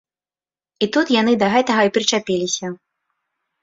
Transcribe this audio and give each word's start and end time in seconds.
А 0.85 0.87
тут 0.95 1.13
яны 1.21 1.37
да 1.45 1.51
гэтага 1.59 1.81
і 1.91 1.95
прычапіліся. 2.01 2.77